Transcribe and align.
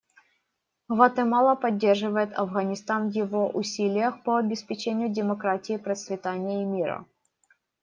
Гватемала 0.89 1.53
поддерживает 1.53 2.33
Афганистан 2.35 3.09
в 3.09 3.13
его 3.13 3.47
усилиях 3.51 4.23
по 4.23 4.37
обеспечению 4.39 5.09
демократии, 5.09 5.77
процветания 5.77 6.63
и 6.63 6.65
мира. 6.65 7.05